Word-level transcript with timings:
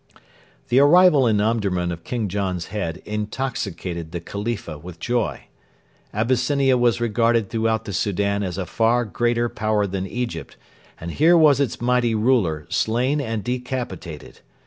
The 0.69 0.79
arrival 0.79 1.27
in 1.27 1.39
Omdurman 1.39 1.91
of 1.91 2.03
King 2.03 2.27
John's 2.27 2.69
head 2.73 3.03
intoxicated 3.05 4.11
the 4.11 4.19
Khalifa 4.19 4.79
with 4.79 4.99
joy. 4.99 5.41
Abyssinia 6.11 6.75
was 6.75 6.99
regarded 6.99 7.51
throughout 7.51 7.85
the 7.85 7.93
Soudan 7.93 8.41
as 8.41 8.57
a 8.57 8.65
far 8.65 9.05
greater 9.05 9.47
power 9.47 9.85
than 9.85 10.07
Egypt, 10.07 10.57
and 10.99 11.11
here 11.11 11.37
was 11.37 11.59
its 11.59 11.79
mighty 11.81 12.15
ruler 12.15 12.65
slain 12.69 13.21
and 13.21 13.43
decapitated. 13.43 14.39